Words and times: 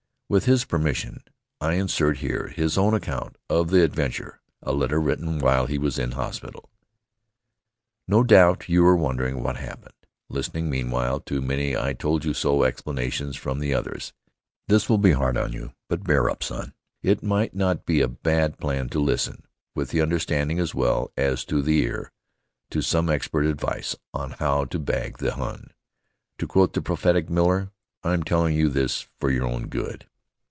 With 0.33 0.45
his 0.45 0.63
permission 0.63 1.25
I 1.59 1.73
insert 1.73 2.19
here 2.19 2.47
his 2.55 2.77
own 2.77 2.93
account 2.93 3.35
of 3.49 3.69
the 3.69 3.83
adventure 3.83 4.39
a 4.61 4.71
letter 4.71 4.97
written 4.97 5.39
while 5.39 5.65
he 5.65 5.77
was 5.77 5.99
in 5.99 6.11
hospital. 6.13 6.69
No 8.07 8.23
doubt 8.23 8.69
you 8.69 8.85
are 8.87 8.95
wondering 8.95 9.43
what 9.43 9.57
happened, 9.57 9.91
listening, 10.29 10.69
meanwhile, 10.69 11.19
to 11.25 11.41
many 11.41 11.75
I 11.75 11.91
told 11.91 12.23
you 12.23 12.33
so 12.33 12.63
explanations 12.63 13.35
from 13.35 13.59
the 13.59 13.73
others. 13.73 14.13
This 14.69 14.87
will 14.87 14.97
be 14.99 15.11
hard 15.11 15.35
on 15.35 15.51
you, 15.51 15.73
but 15.89 16.05
bear 16.05 16.29
up, 16.29 16.43
son. 16.43 16.71
It 17.03 17.21
might 17.21 17.53
not 17.53 17.85
be 17.85 17.99
a 17.99 18.07
bad 18.07 18.57
plan 18.57 18.87
to 18.91 19.01
listen, 19.01 19.43
with 19.75 19.89
the 19.89 19.99
understanding 19.99 20.59
as 20.61 20.73
well 20.73 21.11
as 21.17 21.45
with 21.51 21.65
the 21.65 21.77
ear, 21.83 22.09
to 22.69 22.81
some 22.81 23.09
expert 23.09 23.43
advice 23.45 23.97
on 24.13 24.31
how 24.31 24.63
to 24.63 24.79
bag 24.79 25.17
the 25.17 25.33
Hun. 25.35 25.71
To 26.37 26.47
quote 26.47 26.71
the 26.71 26.81
prophetic 26.81 27.29
Miller, 27.29 27.71
"I'm 28.01 28.23
telling 28.23 28.55
you 28.55 28.69
this 28.69 29.09
for 29.19 29.29
your 29.29 29.45
own 29.45 29.67
good." 29.67 30.05